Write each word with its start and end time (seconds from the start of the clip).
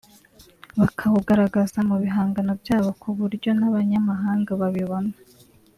bakawugaragaza 0.79 1.79
mu 1.89 1.95
bihangano 2.03 2.51
byabo 2.61 2.89
kuburyo 3.01 3.49
n’abanyamahanga 3.59 4.49
babibona 4.61 5.13